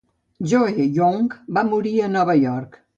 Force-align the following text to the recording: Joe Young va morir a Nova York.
Joe 0.53 0.87
Young 0.97 1.29
va 1.59 1.67
morir 1.71 1.95
a 2.09 2.13
Nova 2.19 2.41
York. 2.45 2.87